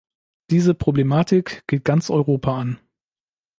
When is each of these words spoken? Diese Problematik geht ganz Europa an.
Diese 0.49 0.73
Problematik 0.73 1.61
geht 1.67 1.85
ganz 1.85 2.09
Europa 2.09 2.57
an. 2.57 2.79